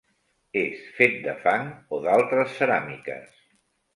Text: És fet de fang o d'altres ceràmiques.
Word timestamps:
És 0.61 0.79
fet 0.99 1.19
de 1.25 1.35
fang 1.43 1.69
o 1.97 2.01
d'altres 2.07 2.57
ceràmiques. 2.61 3.39